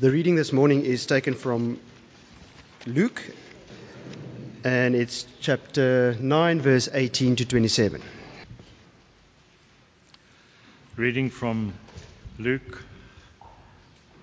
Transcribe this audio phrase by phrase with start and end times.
[0.00, 1.78] The reading this morning is taken from
[2.86, 3.22] Luke,
[4.64, 8.00] and it's chapter 9, verse 18 to 27.
[10.96, 11.74] Reading from
[12.38, 12.82] Luke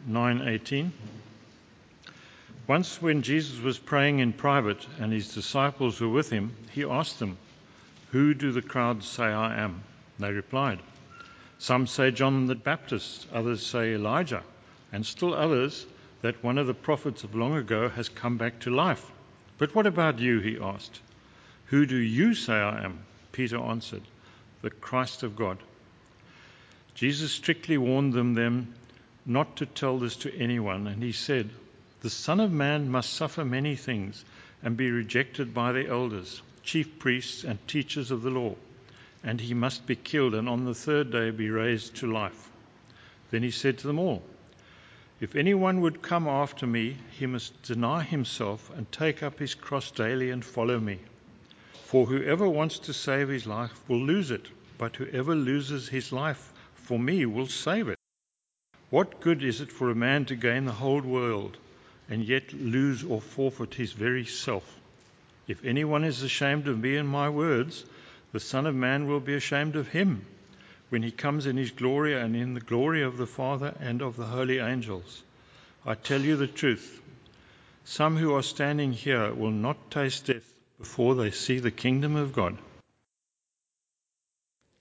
[0.09, 0.89] 9:18.
[2.65, 7.19] Once when Jesus was praying in private and his disciples were with him, he asked
[7.19, 7.37] them,
[8.13, 9.83] "Who do the crowds say I am?"
[10.17, 10.79] They replied,
[11.59, 14.41] "Some say John the Baptist, others say Elijah."
[14.91, 15.85] And still others
[16.21, 19.11] that one of the prophets of long ago has come back to life.
[19.57, 20.39] But what about you?
[20.39, 21.01] He asked.
[21.67, 22.99] Who do you say I am?
[23.31, 24.03] Peter answered,
[24.61, 25.57] The Christ of God.
[26.95, 28.73] Jesus strictly warned them, then
[29.25, 31.49] not to tell this to anyone, and he said,
[32.01, 34.23] The Son of Man must suffer many things
[34.63, 38.55] and be rejected by the elders, chief priests, and teachers of the law,
[39.23, 42.49] and he must be killed and on the third day be raised to life.
[43.29, 44.23] Then he said to them all,
[45.19, 49.89] if anyone would come after me, he must deny himself and take up his cross
[49.89, 50.99] daily and follow me.
[51.85, 56.53] For whoever wants to save his life will lose it, but whoever loses his life
[56.75, 57.97] for me will save it.
[58.91, 61.57] What good is it for a man to gain the whole world
[62.07, 64.79] and yet lose or forfeit his very self?
[65.47, 67.85] If anyone is ashamed of me and my words,
[68.33, 70.25] the Son of Man will be ashamed of him
[70.89, 74.15] when he comes in his glory and in the glory of the Father and of
[74.15, 75.23] the holy angels.
[75.85, 77.01] I tell you the truth.
[77.83, 80.43] Some who are standing here will not taste death
[80.79, 82.57] before they see the kingdom of God.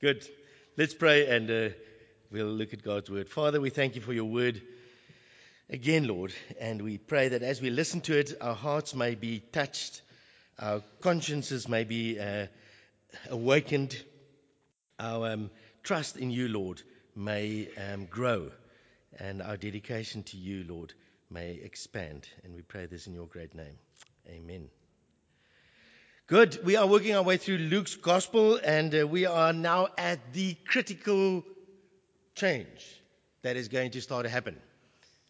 [0.01, 0.27] Good.
[0.77, 1.75] Let's pray and uh,
[2.31, 3.29] we'll look at God's word.
[3.29, 4.61] Father, we thank you for your word
[5.71, 9.41] again, Lord, and we pray that as we listen to it, our hearts may be
[9.41, 10.03] touched,
[10.59, 12.47] our consciences may be uh,
[13.31, 13.97] awakened,
[14.99, 15.51] our um,
[15.87, 16.83] trust in you, Lord,
[17.15, 18.51] may um, grow,
[19.21, 20.93] and our dedication to you, Lord,
[21.31, 22.29] may expand.
[22.43, 23.79] And we pray this in your great name.
[24.29, 24.69] Amen.
[26.27, 26.59] Good.
[26.65, 30.57] We are working our way through Luke's gospel, and uh, we are now at the
[30.67, 31.45] critical
[32.35, 32.85] change
[33.43, 34.57] that is going to start to happen.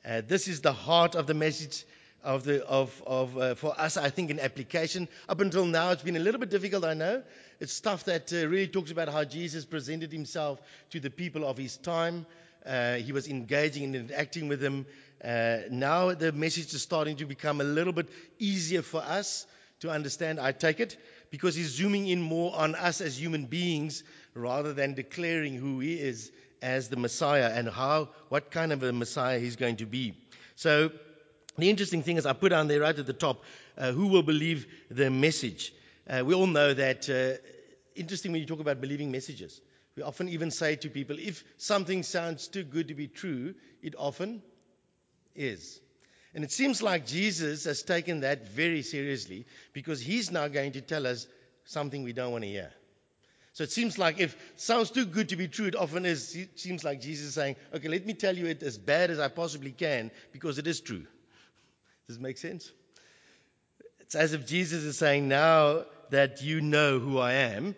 [0.07, 1.85] Uh, this is the heart of the message
[2.23, 3.97] of the of of uh, for us.
[3.97, 5.09] I think in application.
[5.29, 6.85] Up until now, it's been a little bit difficult.
[6.85, 7.23] I know
[7.61, 10.61] it's stuff that uh, really talks about how Jesus presented himself
[10.91, 12.27] to the people of his time.
[12.65, 14.87] Uh, he was engaging and interacting with them.
[15.25, 19.47] Uh, now the message is starting to become a little bit easier for us
[19.81, 20.41] to understand.
[20.41, 20.97] I take it
[21.31, 24.03] because he's zooming in more on us as human beings
[24.35, 26.31] rather than declaring who he is
[26.63, 30.15] as the Messiah and how what kind of a Messiah he's going to be.
[30.57, 30.91] So
[31.59, 33.43] the interesting thing is, I put down there right at the top,
[33.77, 35.73] uh, who will believe the message?
[36.09, 37.41] Uh, we all know that, uh,
[37.95, 39.61] interesting when you talk about believing messages.
[39.97, 43.95] We often even say to people, if something sounds too good to be true, it
[43.97, 44.43] often
[45.35, 45.81] is.
[46.35, 50.83] And it seems like Jesus has taken that very seriously because he's now going to
[50.83, 51.27] tell us
[51.65, 52.71] something we don't want to hear.
[53.55, 56.37] So it seems like if sounds too good to be true, it often is.
[56.37, 59.19] It seems like Jesus is saying, okay, let me tell you it as bad as
[59.19, 61.07] I possibly can because it is true.
[62.09, 62.71] Does it make sense?
[64.01, 67.75] It's as if Jesus is saying, Now that you know who I am,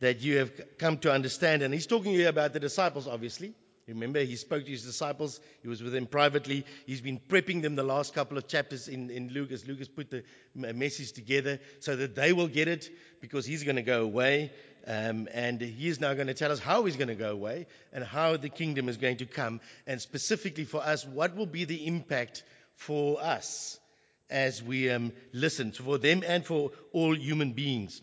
[0.00, 1.62] that you have come to understand.
[1.62, 3.54] And he's talking here about the disciples, obviously.
[3.88, 5.40] Remember, he spoke to his disciples.
[5.62, 6.64] He was with them privately.
[6.86, 9.88] He's been prepping them the last couple of chapters in, in Luke as Luke has
[9.88, 10.22] put the
[10.54, 12.90] message together so that they will get it
[13.20, 14.52] because he's going to go away.
[14.86, 17.66] Um, and he is now going to tell us how he's going to go away
[17.92, 19.60] and how the kingdom is going to come.
[19.86, 22.44] And specifically for us, what will be the impact
[22.76, 23.78] for us
[24.30, 28.00] as we um, listen, for them and for all human beings.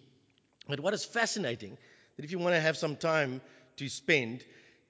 [0.67, 1.77] But what is fascinating,
[2.15, 3.41] that if you want to have some time
[3.77, 4.43] to spend,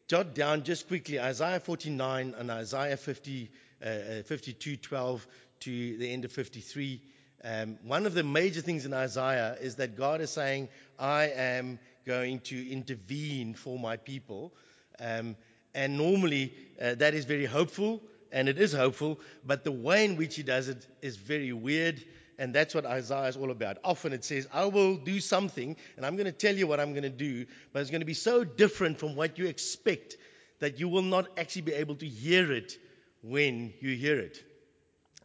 [0.07, 3.51] jot down just quickly Isaiah 49 and Isaiah 50,
[3.81, 5.27] uh, uh 52, 12
[5.61, 7.01] to the end of 53.
[7.41, 10.67] Um, one of the major things in Isaiah is that God is saying,
[10.97, 14.53] I am going to intervene for my people.
[14.99, 15.37] Um,
[15.73, 18.01] and normally uh, that is very hopeful
[18.31, 22.03] and it is hopeful, but the way in which he does it is very weird.
[22.37, 23.79] And that's what Isaiah is all about.
[23.83, 26.91] Often it says, I will do something, and I'm going to tell you what I'm
[26.91, 30.15] going to do, but it's going to be so different from what you expect
[30.59, 32.77] that you will not actually be able to hear it
[33.21, 34.41] when you hear it.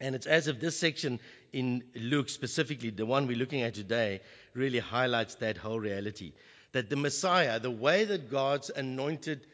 [0.01, 1.21] And it's as if this section
[1.53, 4.21] in Luke, specifically the one we're looking at today,
[4.55, 6.33] really highlights that whole reality.
[6.73, 9.47] That the Messiah, the way that God's anointed,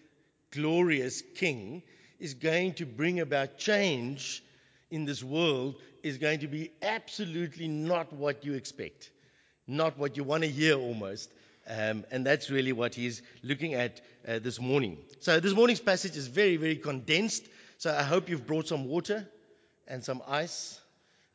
[0.51, 1.83] glorious King,
[2.21, 4.43] is going to bring about change
[4.91, 9.11] in this world is going to be absolutely not what you expect,
[9.67, 11.33] not what you want to hear almost.
[11.69, 14.99] Um, and that's really what he's looking at uh, this morning.
[15.21, 17.45] So, this morning's passage is very, very condensed.
[17.79, 19.27] So, I hope you've brought some water.
[19.91, 20.81] and some ice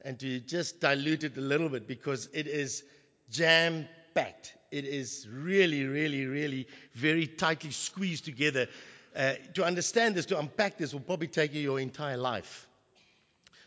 [0.04, 2.84] and to just dilute it a little bit because it is
[3.30, 4.54] jam packed.
[4.72, 8.68] It is really, really, really very tightly squeezed together.
[9.16, 12.68] Uh, to understand this, to unpack this, will probably take you your entire life.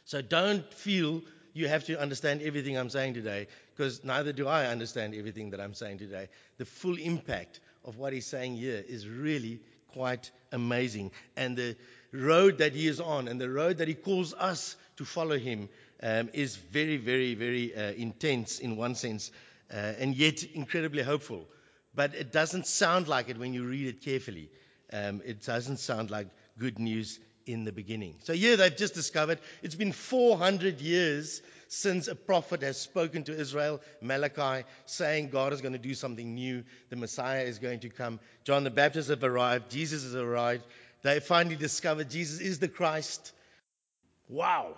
[0.05, 1.23] So don't feel
[1.55, 5.61] you have to understand everything I'm saying today, because neither do I understand everything that
[5.61, 6.29] I'm saying today.
[6.59, 9.61] The full impact of what he's saying here is really
[9.93, 11.11] quite amazing.
[11.37, 11.77] And the
[12.13, 15.69] road that he is on and the road that he calls us to follow him
[16.03, 19.31] um, is very, very, very uh, intense in one sense,
[19.73, 21.47] uh, and yet incredibly hopeful.
[21.95, 24.51] But it doesn't sound like it when you read it carefully.
[24.93, 28.17] Um, it doesn't sound like good news in the beginning.
[28.25, 33.33] So here they've just discovered it's been 400 years since a prophet has spoken to
[33.39, 36.65] Israel, Malachi, saying God is going to do something new.
[36.91, 38.21] The Messiah is going to come.
[38.45, 39.71] John the Baptist has arrived.
[39.71, 40.65] Jesus has arrived.
[41.03, 43.33] They finally discovered Jesus is the Christ.
[44.29, 44.77] Wow.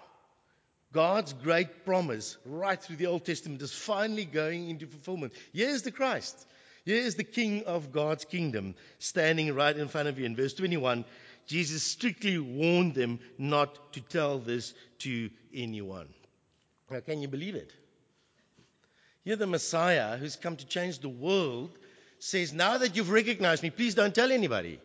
[0.92, 5.32] God's great promise right through the Old Testament is finally going into fulfillment.
[5.52, 6.46] Here's the Christ.
[6.84, 10.24] Here is the King of God's kingdom standing right in front of you.
[10.24, 11.04] In verse 21,
[11.46, 16.08] Jesus strictly warned them not to tell this to anyone.
[16.90, 17.72] Now, can you believe it?
[19.24, 21.76] Here, the Messiah, who's come to change the world,
[22.18, 24.80] says, Now that you've recognized me, please don't tell anybody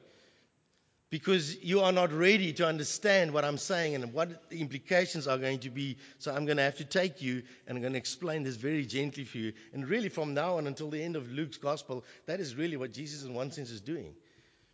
[1.10, 5.38] because you are not ready to understand what I'm saying and what the implications are
[5.38, 5.98] going to be.
[6.18, 8.86] So I'm going to have to take you and I'm going to explain this very
[8.86, 9.54] gently for you.
[9.74, 12.92] And really, from now on until the end of Luke's gospel, that is really what
[12.92, 14.14] Jesus, in one sense, is doing.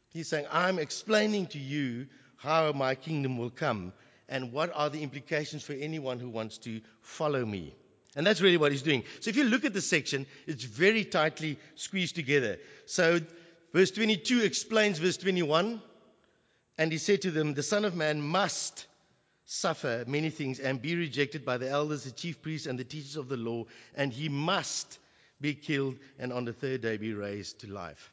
[0.10, 2.08] He's saying, I'm explaining to you
[2.38, 3.94] how my kingdom will come
[4.28, 7.76] and what are the implications for anyone who wants to follow me.
[8.16, 9.04] And that's really what he's doing.
[9.20, 12.58] So if you look at the section, it's very tightly squeezed together.
[12.86, 13.20] So
[13.74, 15.82] verse 22 explains verse 21.
[16.78, 18.86] And he said to them, The Son of Man must
[19.46, 23.18] suffer many things and be rejected by the elders, the chief priests, and the teachers
[23.18, 23.66] of the law,
[23.96, 24.98] and he must
[25.42, 28.12] be killed and on the third day be raised to life.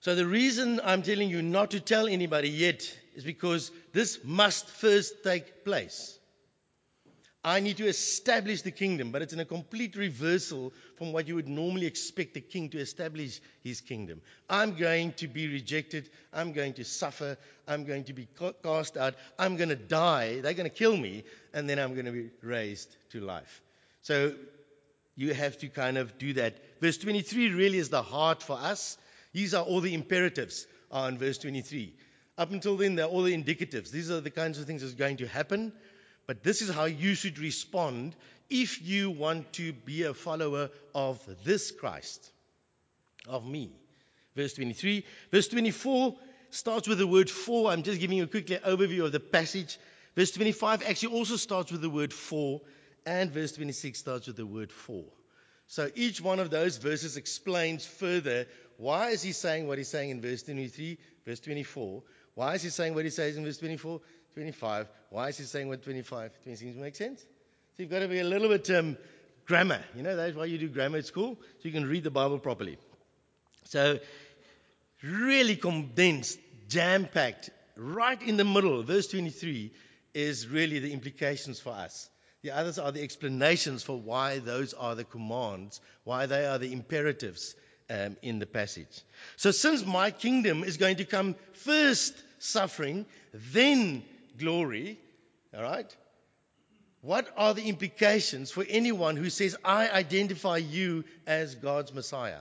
[0.00, 4.66] So, the reason I'm telling you not to tell anybody yet is because this must
[4.66, 6.18] first take place.
[7.44, 11.34] I need to establish the kingdom, but it's in a complete reversal from what you
[11.34, 14.20] would normally expect a king to establish his kingdom.
[14.48, 16.08] I'm going to be rejected.
[16.32, 17.36] I'm going to suffer.
[17.66, 18.28] I'm going to be
[18.62, 19.14] cast out.
[19.40, 20.40] I'm going to die.
[20.40, 23.60] They're going to kill me, and then I'm going to be raised to life.
[24.02, 24.34] So
[25.16, 26.54] you have to kind of do that.
[26.80, 28.96] Verse 23 really is the heart for us.
[29.32, 31.94] These are all the imperatives uh, on verse 23.
[32.38, 33.90] Up until then, they're all the indicatives.
[33.90, 35.72] These are the kinds of things that's going to happen.
[36.26, 38.14] But this is how you should respond
[38.48, 42.30] if you want to be a follower of this Christ,
[43.26, 43.70] of me.
[44.36, 45.04] Verse 23.
[45.30, 46.16] Verse 24
[46.50, 47.70] starts with the word for.
[47.70, 49.78] I'm just giving you a quick overview of the passage.
[50.14, 52.60] Verse 25 actually also starts with the word for,
[53.06, 55.04] and verse 26 starts with the word for.
[55.66, 58.46] So each one of those verses explains further
[58.76, 62.02] why is he saying what he's saying in verse 23, verse 24.
[62.34, 64.00] Why is he saying what he says in verse 24?
[64.34, 64.88] 25.
[65.10, 66.32] Why is he saying 125?
[66.42, 67.20] 26 make sense?
[67.20, 68.96] So you've got to be a little bit um,
[69.46, 69.80] grammar.
[69.96, 72.38] You know, that's why you do grammar at school, so you can read the Bible
[72.38, 72.78] properly.
[73.64, 73.98] So,
[75.02, 76.38] really condensed,
[76.68, 79.72] jam packed, right in the middle, verse 23
[80.14, 82.08] is really the implications for us.
[82.42, 86.72] The others are the explanations for why those are the commands, why they are the
[86.72, 87.54] imperatives
[87.88, 89.02] um, in the passage.
[89.36, 94.02] So, since my kingdom is going to come first suffering, then
[94.42, 94.98] glory,
[95.56, 95.96] all right?
[97.00, 102.40] What are the implications for anyone who says, I identify you as God's Messiah?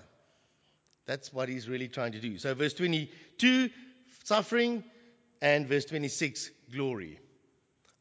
[1.06, 2.38] That's what he's really trying to do.
[2.38, 3.70] So, verse 22,
[4.24, 4.84] suffering,
[5.42, 7.20] and verse 26, glory.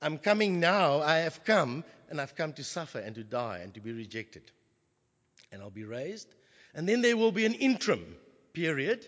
[0.02, 3.73] I'm coming now, I have come, and I've come to suffer and to die and
[3.75, 4.42] to be rejected.
[5.52, 6.28] And I'll be raised.
[6.75, 8.16] And then there will be an interim
[8.52, 9.07] period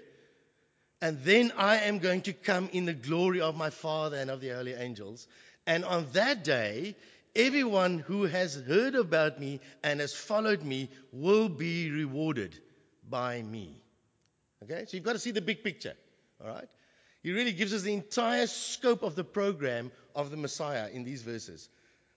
[1.03, 4.41] and then I am going to come in the glory of my Father and of
[4.41, 5.27] the holy angels.
[5.67, 6.95] And on that day,
[7.35, 12.57] everyone who has heard about me and has followed me will be rewarded
[13.11, 13.83] by me.
[14.63, 14.85] Okay?
[14.87, 15.95] So you've got to see the big picture.
[16.41, 16.69] All right?
[17.25, 21.23] He really gives us the entire scope of the program of the Messiah in these
[21.23, 21.69] verses.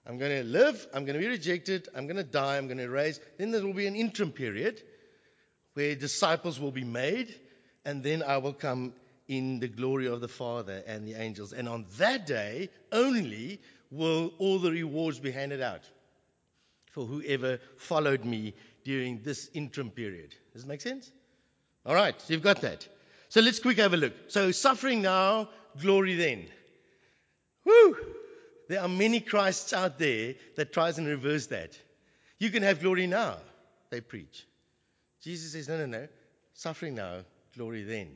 [0.06, 2.78] I'm going to live, I'm going to be rejected, I'm going to die, I'm going
[2.78, 3.20] to raise.
[3.40, 4.80] Then there will be an interim period
[5.74, 7.34] where disciples will be made
[7.86, 8.94] and then I will come
[9.28, 11.54] in the glory of the Father and the angels.
[11.54, 13.62] And on that day only
[13.92, 15.82] will all the rewards be handed out
[16.92, 20.34] for whoever followed me during this interim period.
[20.54, 21.12] Does it make sense?
[21.86, 22.88] All right, you've got that.
[23.30, 24.14] So let's quick have a look.
[24.28, 25.50] So suffering now,
[25.82, 26.46] glory then.
[27.66, 27.98] Woo!
[28.70, 31.78] There are many Christs out there that tries and reverse that.
[32.40, 33.38] You can have glory now,
[33.90, 34.46] they preach.
[35.22, 36.08] Jesus says, no, no, no.
[36.54, 37.24] Suffering now,
[37.56, 38.10] glory then.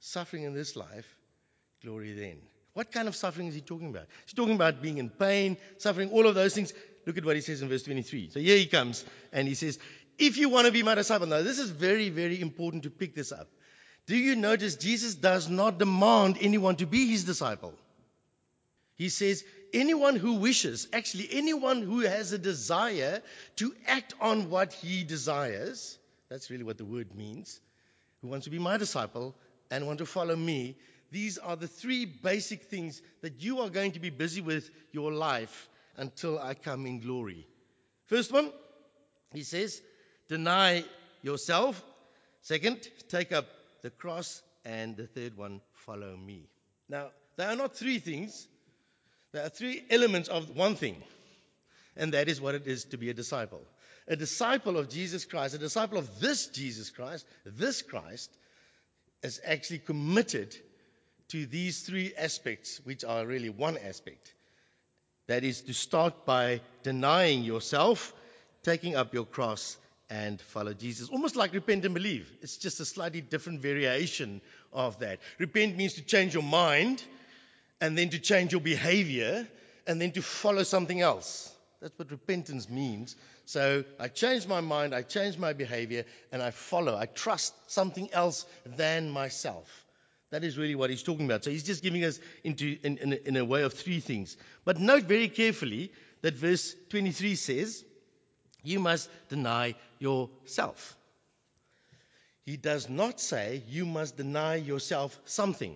[0.00, 1.06] Suffering in this life,
[1.82, 2.38] glory then.
[2.74, 4.06] What kind of suffering is he talking about?
[4.24, 6.72] He's talking about being in pain, suffering, all of those things.
[7.06, 8.30] Look at what he says in verse 23.
[8.30, 9.78] So here he comes and he says,
[10.18, 13.14] If you want to be my disciple, now this is very, very important to pick
[13.14, 13.48] this up.
[14.06, 17.74] Do you notice Jesus does not demand anyone to be his disciple?
[18.96, 23.22] He says, anyone who wishes, actually, anyone who has a desire
[23.56, 27.60] to act on what he desires, that's really what the word means,
[28.22, 29.34] who wants to be my disciple
[29.70, 30.76] and want to follow me,
[31.10, 35.12] these are the three basic things that you are going to be busy with your
[35.12, 37.46] life until I come in glory.
[38.06, 38.50] First one,
[39.34, 39.82] he says,
[40.28, 40.84] deny
[41.22, 41.82] yourself.
[42.40, 43.46] Second, take up
[43.82, 44.40] the cross.
[44.64, 46.48] And the third one, follow me.
[46.88, 48.46] Now, there are not three things,
[49.32, 51.02] there are three elements of one thing,
[51.96, 53.62] and that is what it is to be a disciple.
[54.08, 58.30] A disciple of Jesus Christ, a disciple of this Jesus Christ, this Christ,
[59.22, 60.56] is actually committed
[61.28, 64.34] to these three aspects, which are really one aspect.
[65.28, 68.12] That is to start by denying yourself,
[68.64, 69.76] taking up your cross,
[70.10, 71.08] and follow Jesus.
[71.08, 72.30] Almost like repent and believe.
[72.42, 74.40] It's just a slightly different variation
[74.72, 75.20] of that.
[75.38, 77.02] Repent means to change your mind,
[77.80, 79.46] and then to change your behavior,
[79.86, 81.51] and then to follow something else.
[81.82, 83.16] That's what repentance means.
[83.44, 86.96] So I change my mind, I change my behavior, and I follow.
[86.96, 89.68] I trust something else than myself.
[90.30, 91.42] That is really what he's talking about.
[91.42, 94.36] So he's just giving us into in, in, in a way of three things.
[94.64, 95.90] But note very carefully
[96.22, 97.84] that verse 23 says,
[98.62, 100.96] You must deny yourself.
[102.46, 105.74] He does not say you must deny yourself something.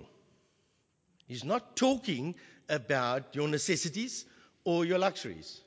[1.27, 2.37] He's not talking
[2.69, 4.25] about your necessities
[4.65, 5.63] or your luxuries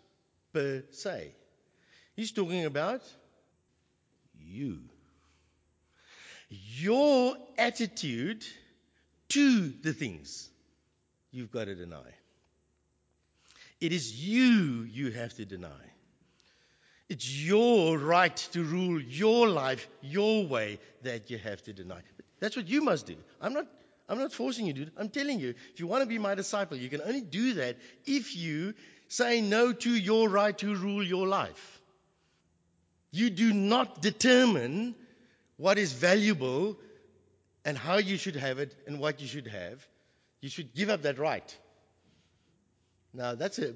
[0.54, 1.32] per se.
[2.16, 3.02] He's talking about
[4.38, 4.80] you.
[6.50, 8.44] Your attitude
[9.30, 10.50] to the things
[11.32, 12.10] you've got to deny.
[13.80, 15.70] It is you you have to deny.
[17.08, 22.02] It's your right to rule your life your way that you have to deny.
[22.40, 23.16] That's what you must do.
[23.42, 23.66] I'm not,
[24.08, 24.94] I'm not forcing you to do it.
[24.98, 27.78] I'm telling you, if you want to be my disciple, you can only do that
[28.06, 28.76] if you
[29.10, 31.82] say no to your right to rule your life.
[33.12, 34.96] You do not determine
[35.58, 36.78] what is valuable
[37.66, 39.86] and how you should have it and what you should have,
[40.42, 41.58] you should give up that right.
[43.14, 43.76] Now, that's an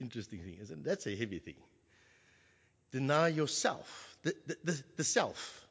[0.00, 0.84] interesting thing, isn't it?
[0.84, 1.54] That's a heavy thing.
[2.90, 5.66] Deny yourself, the, the, the, the self.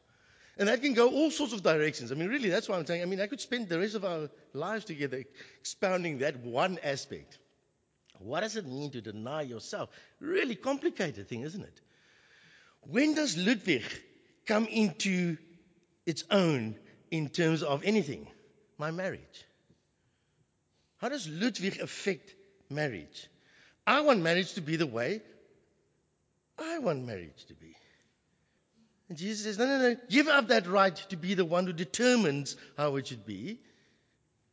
[0.57, 2.11] And that can go all sorts of directions.
[2.11, 3.01] I mean, really, that's what I'm saying.
[3.01, 5.23] I mean, I could spend the rest of our lives together
[5.59, 7.37] expounding that one aspect.
[8.23, 9.89] What does it mean to deny yourself?
[10.19, 11.81] Really complicated thing, isn't it?
[12.81, 13.83] When does Ludwig
[14.47, 15.37] come into
[16.05, 16.75] its own
[17.09, 18.27] in terms of anything?
[18.77, 19.45] My marriage.
[20.97, 22.33] How does Ludwig affect
[22.69, 23.27] marriage?
[23.85, 25.21] I want marriage to be the way
[26.61, 27.75] I want marriage to be.
[29.09, 31.73] And Jesus says, No, no, no, give up that right to be the one who
[31.73, 33.59] determines how it should be.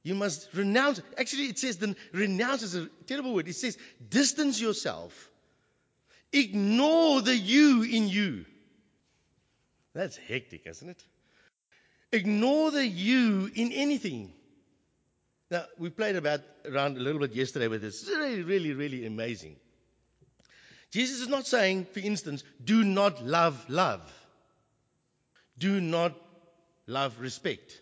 [0.09, 1.03] You must renounce.
[1.19, 3.47] Actually, it says, then renounce is a terrible word.
[3.47, 3.77] It says,
[4.09, 5.13] distance yourself.
[6.33, 8.47] Ignore the you in you.
[9.93, 11.05] That's hectic, isn't it?
[12.11, 14.33] Ignore the you in anything.
[15.51, 18.01] Now, we played about around a little bit yesterday with this.
[18.01, 19.57] It's really, really, really amazing.
[20.91, 24.01] Jesus is not saying, for instance, do not love love.
[25.59, 26.15] Do not
[26.87, 27.79] love respect.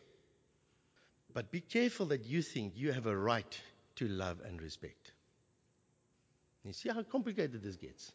[1.36, 3.60] But be careful that you think you have a right
[3.96, 5.12] to love and respect.
[6.64, 8.10] You see how complicated this gets?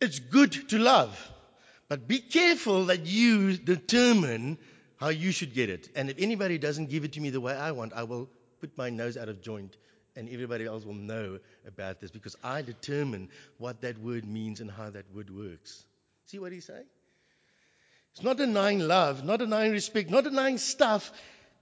[0.00, 1.16] It's good to love.
[1.88, 4.58] But be careful that you determine
[4.96, 5.88] how you should get it.
[5.94, 8.28] And if anybody doesn't give it to me the way I want, I will
[8.60, 9.76] put my nose out of joint
[10.16, 14.68] and everybody else will know about this because I determine what that word means and
[14.68, 15.84] how that word works.
[16.26, 16.86] See what he's saying?
[18.14, 21.12] It's not denying love, not denying respect, not denying stuff.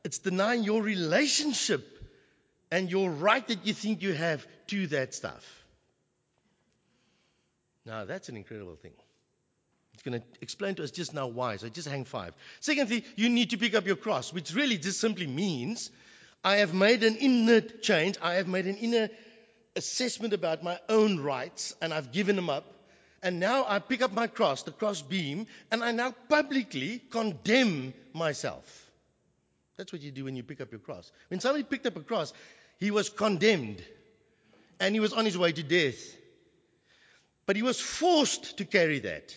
[0.06, 1.84] It's denying your relationship
[2.70, 5.44] and your right that you think you have to that stuff.
[7.84, 8.92] Now, that's an incredible thing.
[9.94, 11.56] It's going to explain to us just now why.
[11.56, 12.34] So just hang five.
[12.60, 15.90] Secondly, you need to pick up your cross, which really just simply means
[16.44, 18.16] I have made an inner change.
[18.22, 19.08] I have made an inner
[19.74, 22.64] assessment about my own rights, and I've given them up.
[23.24, 27.92] And now I pick up my cross, the cross beam, and I now publicly condemn
[28.12, 28.85] myself.
[29.76, 31.10] That's what you do when you pick up your cross.
[31.28, 32.32] When somebody picked up a cross,
[32.78, 33.82] he was condemned.
[34.78, 36.16] and he was on his way to death.
[37.46, 39.34] But he was forced to carry that.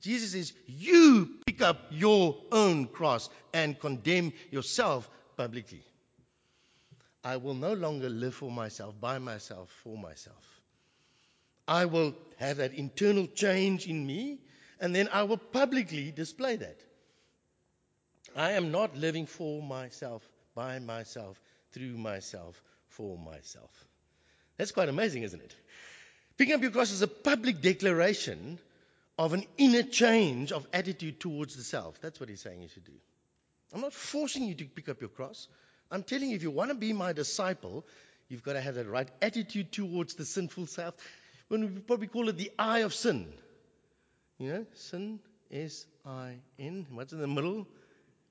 [0.00, 5.82] Jesus says, You pick up your own cross and condemn yourself publicly.
[7.24, 10.60] I will no longer live for myself, by myself, for myself.
[11.68, 14.40] I will have that internal change in me,
[14.80, 16.80] and then I will publicly display that.
[18.36, 21.40] I am not living for myself, by myself,
[21.72, 23.70] through myself, for myself.
[24.56, 25.54] That's quite amazing, isn't it?
[26.36, 28.58] Picking up your cross is a public declaration
[29.18, 32.00] of an inner change of attitude towards the self.
[32.00, 32.92] That's what he's saying you should do.
[33.72, 35.48] I'm not forcing you to pick up your cross.
[35.90, 37.84] I'm telling you, if you want to be my disciple,
[38.28, 40.94] you've got to have the right attitude towards the sinful self.
[41.48, 43.32] When we probably call it the I of sin.
[44.38, 45.20] You know, sin,
[45.50, 46.86] S I N.
[46.90, 47.66] What's in the middle?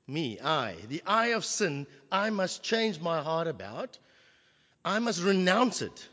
[0.08, 0.76] Me, I.
[0.88, 3.98] The I of sin, I must change my heart about.
[4.84, 6.08] I must renounce it.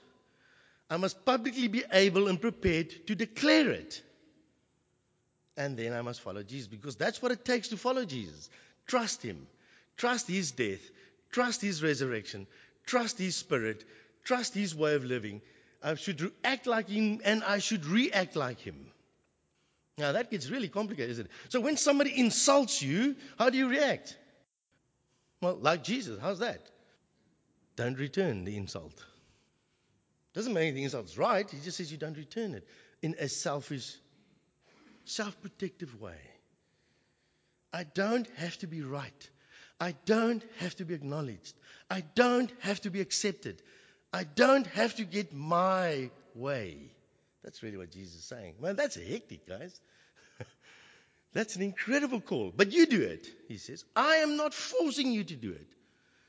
[0.90, 4.02] I must publicly be able and prepared to declare it.
[5.56, 8.48] And then I must follow Jesus because that's what it takes to follow Jesus.
[8.86, 9.46] Trust Him,
[9.96, 10.80] trust His death,
[11.32, 12.46] trust His resurrection,
[12.86, 13.84] trust His Spirit,
[14.24, 15.42] trust His way of living.
[15.82, 18.92] I should act like Him and I should react like Him.
[19.98, 21.30] Now that gets really complicated, isn't it?
[21.48, 24.16] So when somebody insults you, how do you react?
[25.40, 26.60] Well, like Jesus, how's that?
[27.76, 29.04] Don't return the insult.
[30.34, 32.66] Doesn't mean the insult's right, he just says you don't return it
[33.02, 33.92] in a selfish,
[35.04, 36.18] self protective way.
[37.72, 39.30] I don't have to be right.
[39.80, 41.54] I don't have to be acknowledged.
[41.90, 43.62] I don't have to be accepted.
[44.12, 46.90] I don't have to get my way.
[47.44, 48.54] That's really what Jesus is saying.
[48.60, 49.80] Man, that's hectic, guys.
[51.32, 52.52] that's an incredible call.
[52.54, 53.84] But you do it, he says.
[53.94, 55.66] I am not forcing you to do it.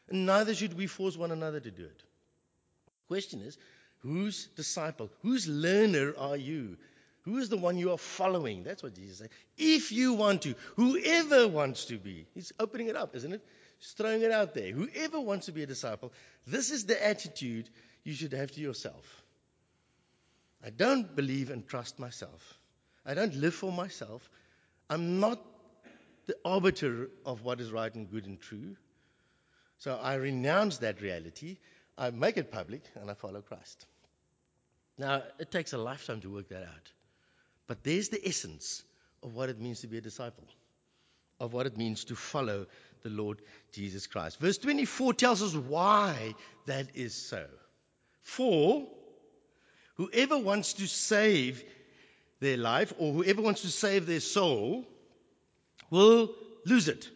[0.09, 2.03] And neither should we force one another to do it.
[3.07, 3.57] Question is,
[3.99, 6.77] whose disciple, whose learner are you?
[7.23, 8.63] Who is the one you are following?
[8.63, 9.29] That's what Jesus said.
[9.57, 13.43] If you want to, whoever wants to be, he's opening it up, isn't it?
[13.77, 14.71] He's throwing it out there.
[14.71, 16.11] Whoever wants to be a disciple,
[16.47, 17.69] this is the attitude
[18.03, 19.23] you should have to yourself.
[20.65, 22.59] I don't believe and trust myself.
[23.05, 24.29] I don't live for myself.
[24.89, 25.39] I'm not
[26.27, 28.75] the arbiter of what is right and good and true.
[29.77, 31.57] So I renounce that reality.
[31.97, 33.85] I make it public and I follow Christ.
[34.97, 36.91] Now, it takes a lifetime to work that out.
[37.67, 38.83] But there's the essence
[39.23, 40.43] of what it means to be a disciple,
[41.39, 42.67] of what it means to follow
[43.03, 43.41] the Lord
[43.71, 44.39] Jesus Christ.
[44.39, 47.45] Verse 24 tells us why that is so.
[48.21, 48.87] For
[49.99, 51.61] whoever wants to save
[52.39, 54.85] their life or whoever wants to save their soul
[55.89, 56.33] will
[56.65, 57.09] lose it.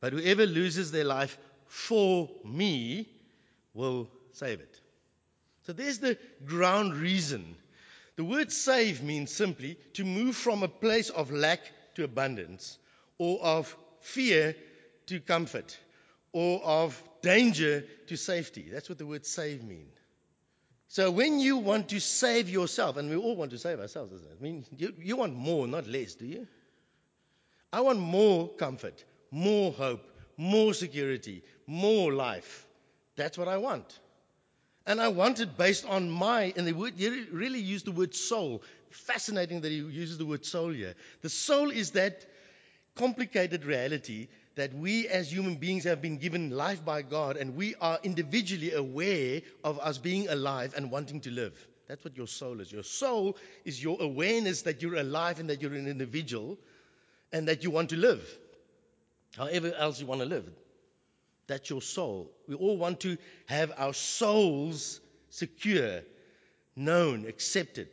[0.00, 3.08] But whoever loses their life for me
[3.72, 4.80] will save it.
[5.62, 7.56] So there's the ground reason
[8.16, 11.60] the word save means simply to move from a place of lack
[11.94, 12.78] to abundance,
[13.18, 14.54] or of fear
[15.06, 15.78] to comfort,
[16.32, 18.68] or of danger to safety.
[18.70, 19.95] That's what the word save means.
[20.88, 24.28] So when you want to save yourself, and we all want to save ourselves, doesn't
[24.28, 24.36] it?
[24.38, 26.46] I mean, you, you want more, not less, do you?
[27.72, 32.66] I want more comfort, more hope, more security, more life.
[33.16, 33.98] That's what I want.
[34.86, 38.62] And I want it based on my, and he really used the word soul.
[38.90, 40.94] Fascinating that he uses the word soul here.
[41.22, 42.24] The soul is that
[42.94, 47.74] complicated reality that we as human beings have been given life by God, and we
[47.80, 51.54] are individually aware of us being alive and wanting to live.
[51.88, 52.72] That's what your soul is.
[52.72, 56.58] Your soul is your awareness that you're alive and that you're an individual
[57.32, 58.26] and that you want to live.
[59.36, 60.50] However else you want to live.
[61.46, 62.30] That's your soul.
[62.48, 66.00] We all want to have our souls secure,
[66.74, 67.88] known, accepted.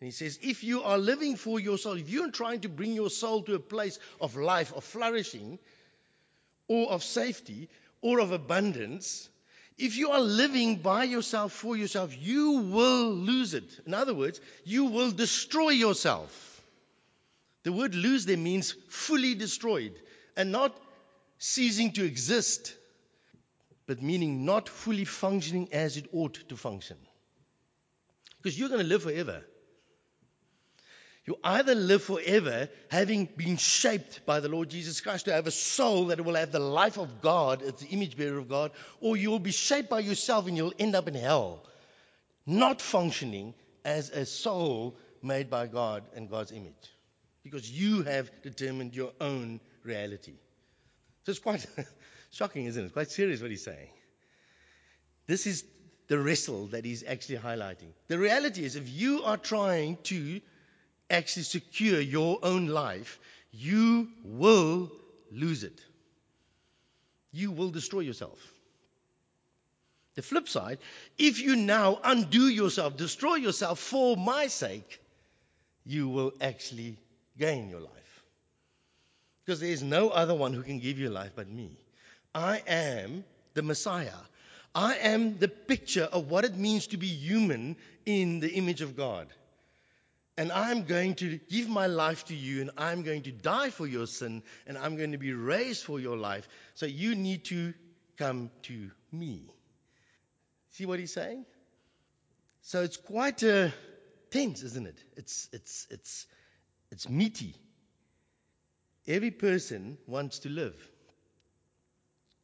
[0.00, 2.92] And he says, if you are living for your soul, if you're trying to bring
[2.92, 5.58] your soul to a place of life, of flourishing,
[6.68, 7.68] or of safety,
[8.00, 9.28] or of abundance,
[9.78, 13.80] if you are living by yourself, for yourself, you will lose it.
[13.86, 16.62] In other words, you will destroy yourself.
[17.64, 19.94] The word lose there means fully destroyed
[20.36, 20.76] and not
[21.38, 22.74] ceasing to exist
[23.86, 26.96] but meaning not fully functioning as it ought to function.
[28.38, 29.42] Because you're going to live forever.
[31.24, 35.52] You either live forever having been shaped by the Lord Jesus Christ to have a
[35.52, 39.16] soul that will have the life of God, it's the image bearer of God, or
[39.16, 41.64] you will be shaped by yourself and you'll end up in hell,
[42.44, 43.54] not functioning
[43.84, 46.90] as a soul made by God and God's image.
[47.44, 50.34] Because you have determined your own reality.
[51.24, 51.64] So it's quite
[52.32, 52.86] Shocking, isn't it?
[52.86, 53.90] It's quite serious what he's saying.
[55.26, 55.64] This is
[56.08, 57.92] the wrestle that he's actually highlighting.
[58.08, 60.40] The reality is, if you are trying to
[61.12, 63.20] actually secure your own life,
[63.52, 64.90] you will
[65.30, 65.78] lose it.
[67.32, 68.38] You will destroy yourself.
[70.14, 70.78] The flip side,
[71.18, 75.00] if you now undo yourself, destroy yourself for my sake,
[75.84, 76.96] you will actually
[77.38, 77.90] gain your life.
[79.44, 81.70] Because there is no other one who can give you life but me.
[82.34, 84.10] I am the Messiah.
[84.74, 88.96] I am the picture of what it means to be human in the image of
[88.96, 89.28] God.
[90.42, 93.86] And I'm going to give my life to you, and I'm going to die for
[93.86, 96.48] your sin, and I'm going to be raised for your life.
[96.74, 97.72] So you need to
[98.18, 99.44] come to me.
[100.70, 101.44] See what he's saying?
[102.62, 103.68] So it's quite uh,
[104.32, 104.98] tense, isn't it?
[105.16, 106.26] It's, it's, it's,
[106.90, 107.54] it's meaty.
[109.06, 110.74] Every person wants to live.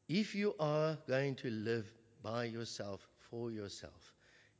[0.08, 4.14] If you are going to live by yourself, for yourself,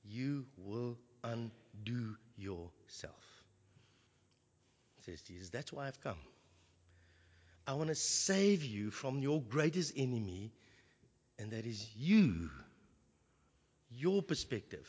[0.04, 0.98] you will
[1.78, 3.14] undo yourself.
[5.04, 6.18] Says Jesus, that's why I've come.
[7.66, 10.52] I want to save you from your greatest enemy,
[11.38, 12.50] and that is you.
[13.90, 14.86] Your perspective,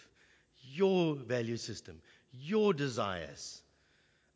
[0.74, 2.02] your value system,
[2.34, 3.62] your desires.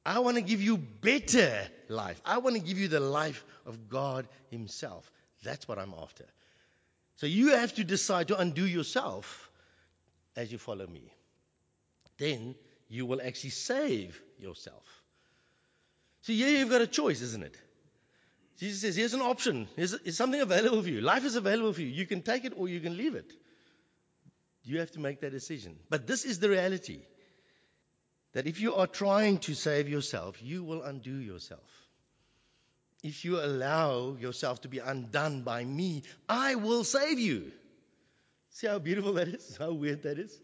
[0.05, 2.21] I want to give you better life.
[2.25, 5.09] I want to give you the life of God Himself.
[5.43, 6.25] That's what I'm after.
[7.17, 9.49] So you have to decide to undo yourself
[10.35, 11.13] as you follow me.
[12.17, 12.55] Then
[12.87, 14.83] you will actually save yourself.
[16.21, 17.57] See, here you've got a choice, isn't it?
[18.59, 19.67] Jesus says, here's an option.
[19.75, 21.01] Here's, something available for you.
[21.01, 21.87] Life is available for you.
[21.87, 23.33] You can take it or you can leave it.
[24.63, 25.75] You have to make that decision.
[25.89, 27.01] But this is the reality
[28.33, 31.69] that if you are trying to save yourself, you will undo yourself.
[33.03, 37.51] If you allow yourself to be undone by me, I will save you.
[38.51, 39.57] See how beautiful that is?
[39.57, 40.39] How weird that is?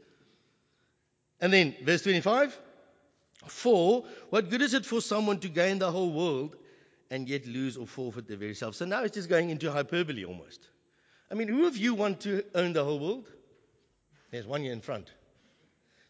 [1.42, 2.58] And then, verse 25
[3.48, 6.56] For what good is it for someone to gain the whole world
[7.10, 8.76] and yet lose or forfeit their very self?
[8.76, 10.68] So now it's just going into hyperbole almost.
[11.32, 13.30] I mean, who of you want to own the whole world?
[14.32, 15.12] There's one here in front.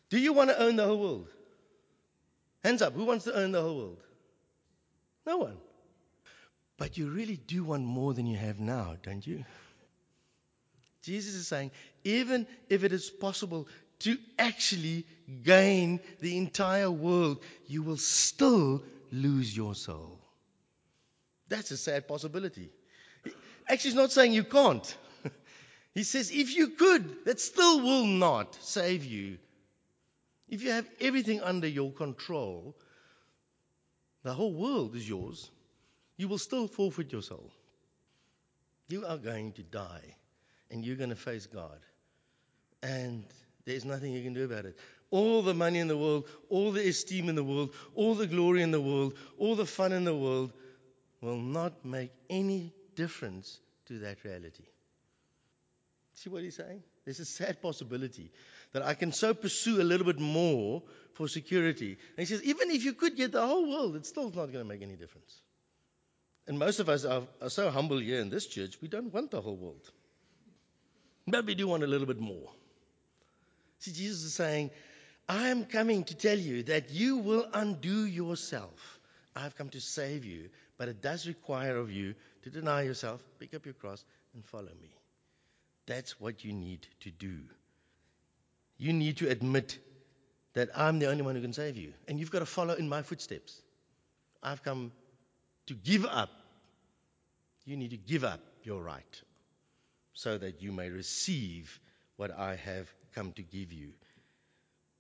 [0.10, 1.30] Do you want to own the whole world?
[2.64, 2.94] Hands up.
[2.94, 4.04] Who wants to own the whole world?
[5.26, 5.58] No one.
[6.78, 9.46] But you really do want more than you have now, don't you?
[11.04, 11.72] Jesus is saying,
[12.04, 13.68] even if it is possible
[14.00, 15.06] to actually
[15.44, 18.82] gain the entire world, you will still
[19.12, 20.20] lose your soul.
[21.48, 22.70] That's a sad possibility.
[23.68, 24.98] Actually, he's not saying you can't.
[25.96, 29.40] He says, if you could, that still will not save you.
[30.48, 32.76] If you have everything under your control,
[34.24, 35.50] the whole world is yours,
[36.16, 37.52] you will still forfeit your soul.
[38.88, 40.16] You are going to die,
[40.70, 41.80] and you're going to face God.
[42.82, 43.26] And
[43.70, 44.78] there's nothing you can do about it.
[45.12, 48.62] All the money in the world, all the esteem in the world, all the glory
[48.64, 50.52] in the world, all the fun in the world
[51.22, 54.64] will not make any difference to that reality.
[56.16, 56.84] See what he's saying?
[57.06, 58.32] There's a sad possibility
[58.74, 61.92] that I can so pursue a little bit more for security.
[61.92, 64.54] And he says, even if you could get the whole world, it's still not going
[64.54, 65.42] to make any difference.
[66.48, 69.32] And most of us are, are so humble here in this church, we don't want
[69.32, 69.92] the whole world.
[71.28, 72.50] But we do want a little bit more.
[73.80, 74.72] See, Jesus is saying,
[75.28, 79.00] I am coming to tell you that you will undo yourself.
[79.36, 83.54] I've come to save you, but it does require of you to deny yourself, pick
[83.54, 84.90] up your cross, and follow me.
[85.86, 87.38] That's what you need to do.
[88.78, 89.78] You need to admit
[90.54, 91.94] that I'm the only one who can save you.
[92.08, 93.62] And you've got to follow in my footsteps.
[94.42, 94.92] I've come
[95.68, 96.30] to give up.
[97.66, 99.22] You need to give up your right
[100.14, 101.80] so that you may receive
[102.18, 103.90] what I have come to give you.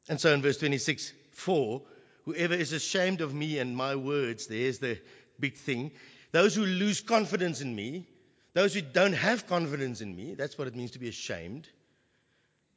[0.09, 1.81] And so in verse 26, 4,
[2.25, 4.99] whoever is ashamed of me and my words, there's the
[5.39, 5.91] big thing.
[6.33, 8.05] Those who lose confidence in me,
[8.53, 11.69] those who don't have confidence in me, that's what it means to be ashamed.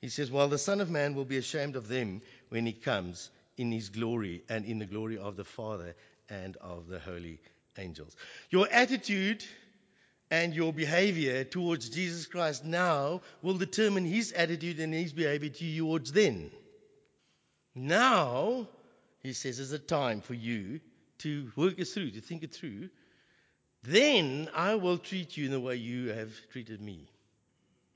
[0.00, 3.28] He says, While the Son of Man will be ashamed of them when he comes
[3.56, 5.96] in his glory and in the glory of the Father
[6.28, 7.40] and of the holy
[7.78, 8.14] angels.
[8.50, 9.44] Your attitude
[10.32, 15.64] and your behavior towards Jesus Christ now will determine his attitude and his behavior to
[15.66, 16.50] you towards then.
[17.74, 18.66] Now,
[19.22, 20.80] he says, is a time for you
[21.18, 22.88] to work it through, to think it through,
[23.82, 27.10] then I will treat you in the way you have treated me.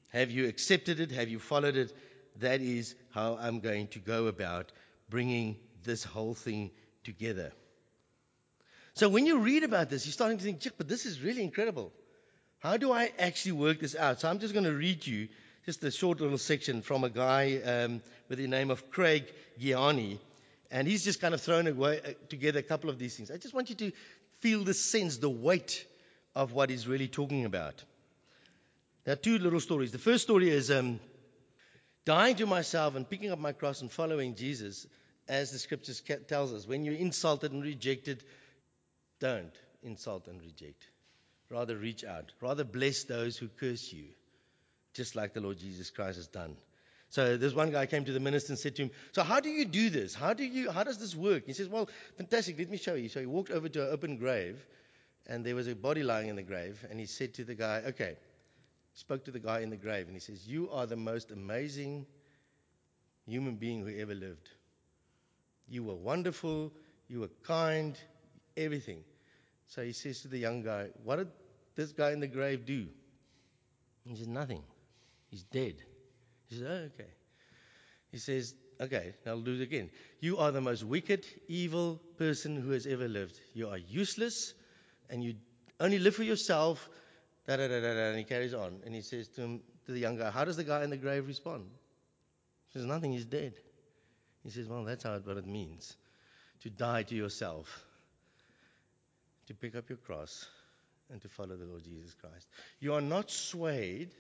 [0.09, 1.13] Have you accepted it?
[1.13, 1.97] Have you followed it?
[2.41, 4.73] That is how I'm going to go about
[5.09, 6.71] bringing this whole thing
[7.03, 7.53] together.
[8.93, 11.95] So when you read about this, you're starting to think, but this is really incredible.
[12.67, 14.21] How do I actually work this out?
[14.21, 15.29] So I'm just going to read you
[15.67, 20.19] just a short little section from a guy um, with the name of Craig Giani.
[20.73, 23.31] And he's just kind of thrown away, uh, together a couple of these things.
[23.31, 23.93] I just want you to
[24.41, 25.87] feel the sense, the weight
[26.35, 27.85] of what he's really talking about.
[29.05, 29.93] There are two little stories.
[29.93, 30.99] The first story is um,
[32.05, 34.89] dying to myself and picking up my cross and following Jesus,
[35.29, 36.67] as the scriptures tells us.
[36.67, 38.25] When you're insulted and rejected,
[39.21, 40.89] don't insult and reject.
[41.49, 42.33] Rather reach out.
[42.41, 44.07] Rather bless those who curse you,
[44.95, 46.57] just like the Lord Jesus Christ has done.
[47.09, 49.49] So this one guy came to the minister and said to him, "So how do
[49.49, 50.13] you do this?
[50.13, 50.71] How do you?
[50.71, 52.59] How does this work?" He says, "Well, fantastic.
[52.59, 54.67] Let me show you." So he walked over to an open grave,
[55.27, 57.83] and there was a body lying in the grave, and he said to the guy,
[57.87, 58.17] "Okay."
[58.95, 62.07] Spoke to the guy in the grave, and he says, "You are the most amazing
[63.27, 64.51] human being who ever lived.
[65.69, 66.73] You were wonderful.
[67.07, 67.97] You were kind.
[68.57, 69.05] Everything."
[69.69, 71.29] So he says to the young guy, What did
[71.75, 72.87] this guy in the grave do?
[74.05, 74.63] He says, Nothing.
[75.29, 75.77] He's dead.
[76.49, 77.11] He says, Oh, okay.
[78.11, 79.91] He says, Okay, I'll do it again.
[80.21, 83.39] You are the most wicked, evil person who has ever lived.
[83.55, 84.55] You are useless
[85.11, 85.35] and you
[85.81, 86.89] only live for yourself.
[87.47, 88.09] Da, da, da, da, da.
[88.09, 88.81] And he carries on.
[88.85, 90.97] And he says to, him, to the young guy, How does the guy in the
[90.97, 91.65] grave respond?
[92.69, 93.55] He says, Nothing, he's dead.
[94.45, 95.97] He says, Well, that's how, what it means
[96.63, 97.86] to die to yourself
[99.47, 100.47] to pick up your cross
[101.11, 102.47] and to follow the Lord Jesus Christ.
[102.81, 104.11] You are not swayed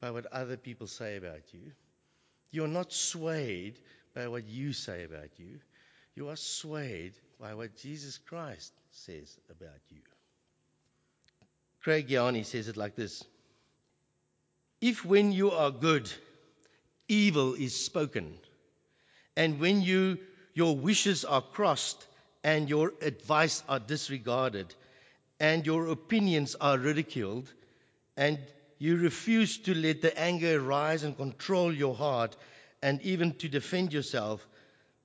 [0.00, 1.72] by what other people say about you.
[2.50, 3.78] You are not swayed
[4.14, 5.58] by what you say about you.
[6.14, 9.98] You are swayed by what Jesus Christ says about you.
[11.82, 13.22] Craig Giani says it like this
[14.80, 16.10] If when you are good,
[17.08, 18.38] evil is spoken,
[19.36, 20.18] and when you,
[20.54, 22.06] your wishes are crossed,
[22.44, 24.72] and your advice are disregarded,
[25.40, 27.50] and your opinions are ridiculed,
[28.16, 28.38] and
[28.78, 32.36] you refuse to let the anger rise and control your heart,
[32.82, 34.46] and even to defend yourself,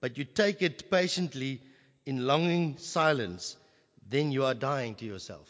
[0.01, 1.61] but you take it patiently
[2.05, 3.55] in longing silence,
[4.09, 5.47] then you are dying to yourself.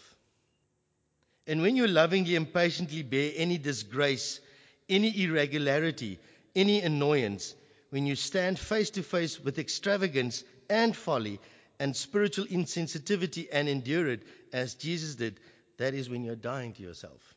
[1.48, 4.40] And when you lovingly and patiently bear any disgrace,
[4.88, 6.20] any irregularity,
[6.56, 7.56] any annoyance,
[7.90, 11.40] when you stand face to face with extravagance and folly,
[11.80, 15.40] and spiritual insensitivity and endure it as Jesus did,
[15.78, 17.36] that is when you're dying to yourself.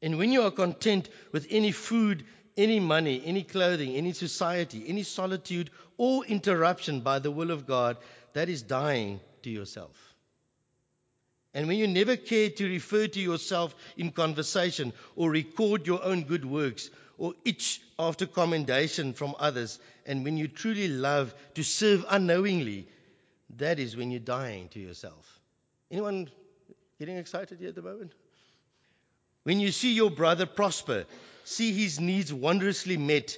[0.00, 2.24] And when you are content with any food,
[2.56, 7.96] any money, any clothing, any society, any solitude, or interruption by the will of God,
[8.32, 10.14] that is dying to yourself.
[11.52, 16.24] And when you never care to refer to yourself in conversation or record your own
[16.24, 22.04] good works or itch after commendation from others, and when you truly love to serve
[22.08, 22.88] unknowingly,
[23.58, 25.40] that is when you're dying to yourself.
[25.90, 26.30] Anyone
[26.98, 28.12] getting excited here at the moment?
[29.44, 31.04] When you see your brother prosper,
[31.44, 33.36] see his needs wondrously met,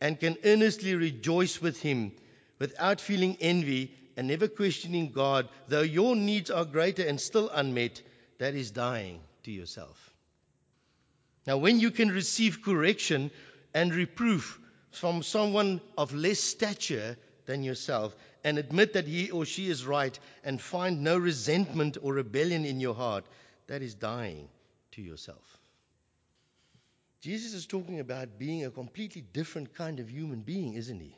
[0.00, 2.12] and can earnestly rejoice with him
[2.58, 8.02] without feeling envy and never questioning God, though your needs are greater and still unmet,
[8.38, 10.14] that is dying to yourself.
[11.46, 13.30] Now, when you can receive correction
[13.74, 19.68] and reproof from someone of less stature than yourself, and admit that he or she
[19.68, 23.24] is right and find no resentment or rebellion in your heart,
[23.66, 24.48] that is dying
[24.92, 25.58] to yourself.
[27.20, 31.16] Jesus is talking about being a completely different kind of human being, isn't he?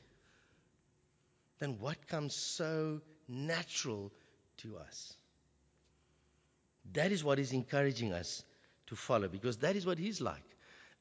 [1.60, 4.10] Than what comes so natural
[4.58, 5.14] to us.
[6.92, 8.42] That is what he's encouraging us
[8.88, 10.42] to follow because that is what he's like.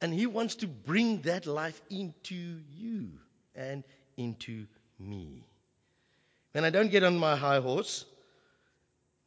[0.01, 3.09] And he wants to bring that life into you
[3.55, 3.83] and
[4.17, 4.67] into
[4.99, 5.43] me.
[6.51, 8.05] When I don't get on my high horse,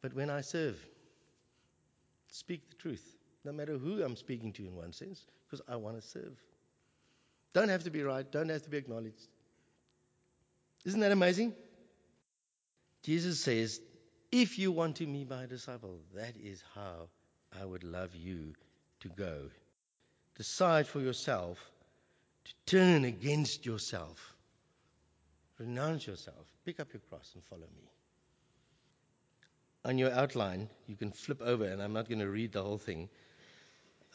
[0.01, 0.77] but when I serve.
[2.31, 3.03] Speak the truth,
[3.43, 6.37] no matter who I'm speaking to in one sense, because I want to serve.
[7.53, 9.27] Don't have to be right, don't have to be acknowledged.
[10.83, 11.53] Isn't that amazing?
[13.03, 13.79] Jesus says,
[14.31, 17.07] If you want to be my disciple, that is how
[17.59, 18.53] I would love you
[18.99, 19.49] to go.
[20.35, 21.57] Decide for yourself
[22.43, 24.35] to turn against yourself
[25.59, 26.47] Renounce yourself.
[26.65, 27.83] Pick up your cross and follow me.
[29.85, 32.79] On your outline, you can flip over, and I'm not going to read the whole
[32.79, 33.07] thing.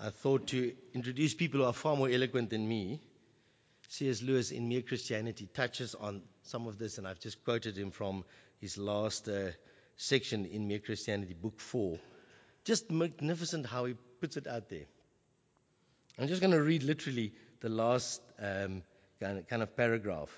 [0.00, 3.00] I thought to introduce people who are far more eloquent than me.
[3.88, 4.20] C.S.
[4.22, 8.24] Lewis in Mere Christianity touches on some of this, and I've just quoted him from
[8.60, 9.50] his last uh,
[9.96, 11.98] section in Mere Christianity, Book 4.
[12.64, 14.86] Just magnificent how he puts it out there.
[16.18, 18.82] I'm just going to read literally the last um,
[19.20, 20.30] kind of paragraph.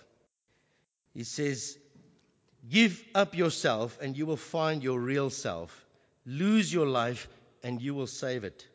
[1.14, 1.79] He says,
[2.68, 5.85] Give up yourself and you will find your real self.
[6.25, 7.29] Lose your life
[7.62, 8.66] and you will save it.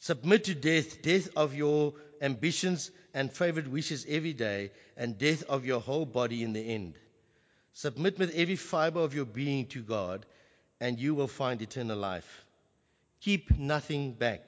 [0.00, 5.64] Submit to death, death of your ambitions and favorite wishes every day, and death of
[5.64, 6.94] your whole body in the end.
[7.72, 10.24] Submit with every fiber of your being to God,
[10.80, 12.44] and you will find eternal life.
[13.20, 14.42] Keep nothing back.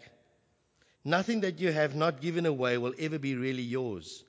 [1.05, 4.23] Nothing that you have not given away will ever be really yours.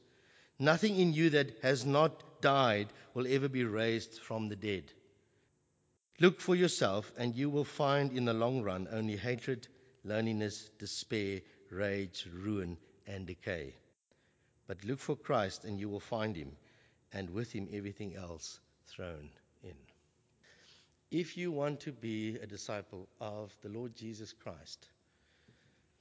[0.58, 4.92] Nothing in you that has not died will ever be raised from the dead.
[6.20, 9.68] Look for yourself, and you will find in the long run only hatred,
[10.04, 12.78] loneliness, despair, rage, ruin,
[13.08, 13.74] and decay.
[14.68, 16.52] But look for Christ, and you will find him,
[17.12, 19.30] and with him everything else thrown
[19.64, 19.76] in.
[21.10, 24.88] If you want to be a disciple of the Lord Jesus Christ,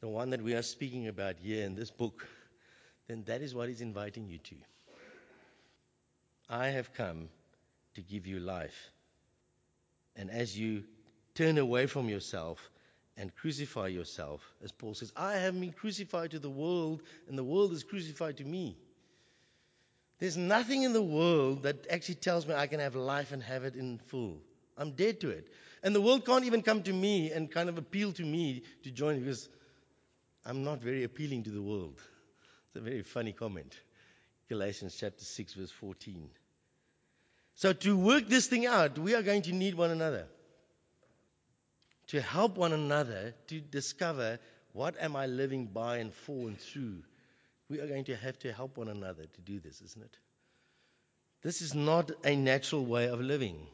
[0.01, 2.27] the one that we are speaking about here in this book,
[3.09, 4.55] then that is what he's inviting you to.
[6.51, 7.29] I have come
[7.95, 8.91] to give you life.
[10.17, 10.83] And as you
[11.37, 12.59] turn away from yourself
[13.17, 17.45] and crucify yourself, as Paul says, I have been crucified to the world, and the
[17.45, 18.77] world is crucified to me.
[20.19, 23.65] There's nothing in the world that actually tells me I can have life and have
[23.65, 24.39] it in full.
[24.77, 25.49] I'm dead to it.
[25.83, 28.91] And the world can't even come to me and kind of appeal to me to
[28.91, 29.49] join because
[30.45, 32.01] I'm not very appealing to the world.
[32.67, 33.77] It's a very funny comment.
[34.49, 36.29] Galatians chapter 6, verse 14.
[37.61, 40.25] So, to work this thing out, we are going to need one another.
[42.07, 44.39] To help one another to discover
[44.73, 47.03] what am I living by and for and through.
[47.69, 50.17] We are going to have to help one another to do this, isn't it?
[51.43, 53.67] This is not a natural way of living.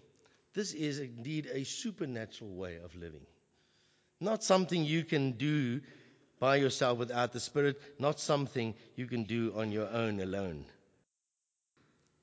[0.53, 3.25] This is indeed a supernatural way of living.
[4.20, 5.81] Not something you can do
[6.40, 10.66] by yourself without the Spirit, not something you can do on your own alone.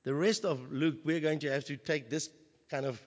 [0.04, 2.28] The rest of Luke, we're going to have to take this
[2.70, 3.00] kind of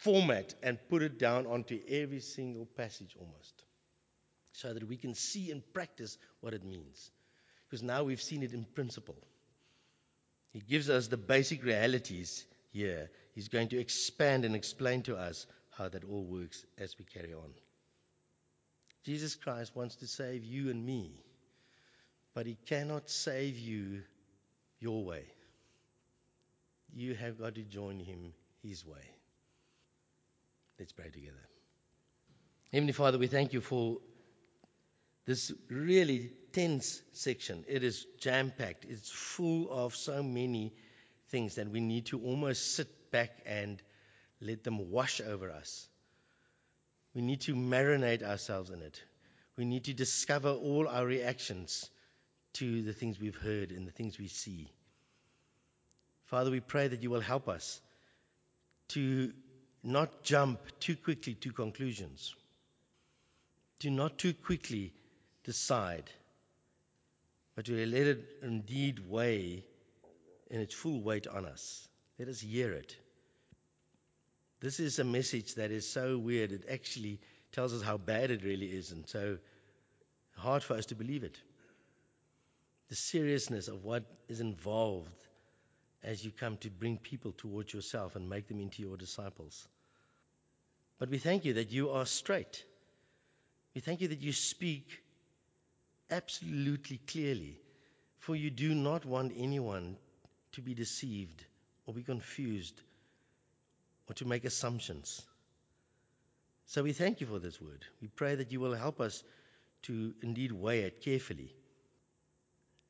[0.00, 3.64] format and put it down onto every single passage almost,
[4.52, 7.10] so that we can see and practice what it means.
[7.68, 9.16] Because now we've seen it in principle.
[10.52, 13.10] He gives us the basic realities here.
[13.34, 17.34] He's going to expand and explain to us how that all works as we carry
[17.34, 17.50] on.
[19.04, 21.12] Jesus Christ wants to save you and me,
[22.34, 24.02] but he cannot save you
[24.80, 25.24] your way.
[26.98, 28.32] You have got to join him
[28.62, 29.04] his way.
[30.78, 31.46] Let's pray together.
[32.72, 33.98] Heavenly Father, we thank you for
[35.26, 37.66] this really tense section.
[37.68, 40.72] It is jam packed, it's full of so many
[41.28, 43.82] things that we need to almost sit back and
[44.40, 45.86] let them wash over us.
[47.14, 49.02] We need to marinate ourselves in it.
[49.58, 51.90] We need to discover all our reactions
[52.54, 54.72] to the things we've heard and the things we see.
[56.26, 57.80] Father, we pray that you will help us
[58.88, 59.32] to
[59.82, 62.34] not jump too quickly to conclusions,
[63.80, 64.92] to not too quickly
[65.44, 66.10] decide,
[67.54, 69.64] but to let it indeed weigh
[70.50, 71.88] in its full weight on us.
[72.18, 72.96] Let us hear it.
[74.60, 77.20] This is a message that is so weird, it actually
[77.52, 79.38] tells us how bad it really is, and so
[80.36, 81.40] hard for us to believe it.
[82.88, 85.22] The seriousness of what is involved
[86.06, 89.66] as you come to bring people towards yourself and make them into your disciples.
[91.00, 92.64] But we thank you that you are straight.
[93.74, 95.02] We thank you that you speak
[96.10, 97.58] absolutely clearly,
[98.20, 99.96] for you do not want anyone
[100.52, 101.44] to be deceived
[101.86, 102.80] or be confused
[104.08, 105.20] or to make assumptions.
[106.66, 107.84] So we thank you for this word.
[108.00, 109.22] We pray that you will help us
[109.82, 111.52] to indeed weigh it carefully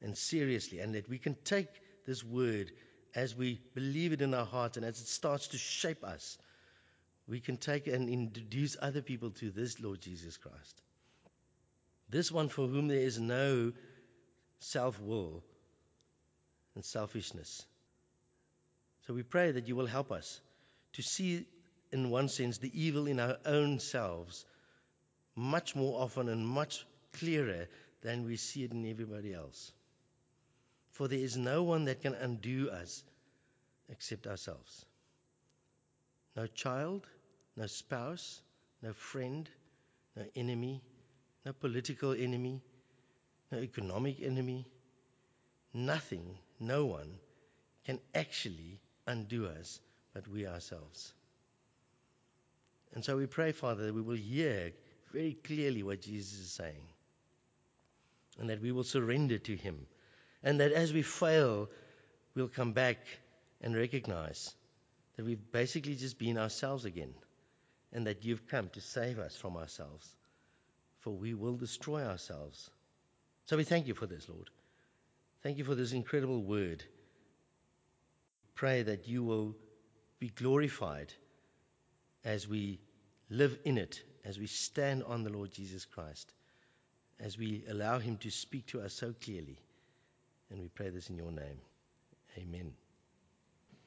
[0.02, 1.68] and seriously, and that we can take
[2.06, 2.70] this word
[3.16, 6.36] as we believe it in our hearts and as it starts to shape us.
[7.26, 10.82] We can take and introduce other people to this Lord Jesus Christ.
[12.10, 13.72] This one for whom there is no
[14.60, 15.42] self will
[16.74, 17.64] and selfishness.
[19.06, 20.40] So we pray that you will help us
[20.92, 21.46] to see,
[21.90, 24.44] in one sense, the evil in our own selves
[25.34, 26.84] much more often and much
[27.14, 27.66] clearer
[28.02, 29.72] than we see it in everybody else.
[30.96, 33.04] For there is no one that can undo us
[33.90, 34.86] except ourselves.
[36.34, 37.06] No child,
[37.54, 38.40] no spouse,
[38.80, 39.46] no friend,
[40.16, 40.82] no enemy,
[41.44, 42.62] no political enemy,
[43.52, 44.64] no economic enemy.
[45.74, 47.18] Nothing, no one
[47.84, 49.80] can actually undo us
[50.14, 51.12] but we ourselves.
[52.94, 54.72] And so we pray, Father, that we will hear
[55.12, 56.88] very clearly what Jesus is saying
[58.38, 59.86] and that we will surrender to Him.
[60.46, 61.68] And that as we fail,
[62.34, 62.98] we'll come back
[63.60, 64.54] and recognize
[65.16, 67.12] that we've basically just been ourselves again
[67.92, 70.08] and that you've come to save us from ourselves
[71.06, 72.68] for we will destroy ourselves.
[73.44, 74.50] So we thank you for this, Lord.
[75.44, 76.82] Thank you for this incredible word.
[78.56, 79.54] Pray that you will
[80.18, 81.12] be glorified
[82.24, 82.80] as we
[83.30, 86.32] live in it, as we stand on the Lord Jesus Christ,
[87.20, 89.60] as we allow him to speak to us so clearly.
[90.50, 91.58] And we pray this in your name.
[92.38, 92.72] Amen.